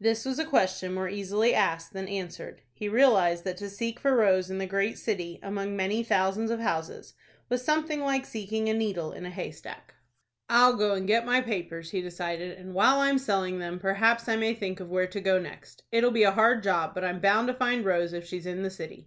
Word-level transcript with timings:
This 0.00 0.24
was 0.24 0.40
a 0.40 0.44
question 0.44 0.92
more 0.94 1.08
easily 1.08 1.54
asked 1.54 1.92
than 1.92 2.08
answered. 2.08 2.62
He 2.72 2.88
realized 2.88 3.44
that 3.44 3.56
to 3.58 3.70
seek 3.70 4.00
for 4.00 4.16
Rose 4.16 4.50
in 4.50 4.58
the 4.58 4.66
great 4.66 4.98
city, 4.98 5.38
among 5.44 5.76
many 5.76 6.02
thousands 6.02 6.50
of 6.50 6.58
houses, 6.58 7.14
was 7.48 7.64
something 7.64 8.00
like 8.00 8.26
seeking 8.26 8.68
a 8.68 8.74
needle 8.74 9.12
in 9.12 9.24
a 9.24 9.30
haystack. 9.30 9.94
"I'll 10.48 10.74
go 10.74 10.94
and 10.94 11.06
get 11.06 11.24
my 11.24 11.40
papers," 11.40 11.92
he 11.92 12.02
decided, 12.02 12.58
"and 12.58 12.74
while 12.74 12.98
I 12.98 13.10
am 13.10 13.18
selling 13.20 13.60
them, 13.60 13.78
perhaps 13.78 14.28
I 14.28 14.34
may 14.34 14.54
think 14.54 14.80
of 14.80 14.90
where 14.90 15.06
to 15.06 15.20
go 15.20 15.38
next. 15.40 15.84
It'll 15.92 16.10
be 16.10 16.24
a 16.24 16.32
hard 16.32 16.64
job; 16.64 16.92
but 16.92 17.04
I'm 17.04 17.20
bound 17.20 17.46
to 17.46 17.54
find 17.54 17.84
Rose 17.84 18.12
if 18.12 18.26
she's 18.26 18.46
in 18.46 18.64
the 18.64 18.70
city." 18.70 19.06